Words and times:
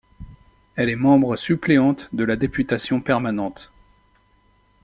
Elle 0.75 0.89
est 0.89 0.95
membre 0.95 1.35
suppléante 1.35 2.09
de 2.11 2.23
la 2.23 2.35
députation 2.35 3.01
permanente. 3.01 3.71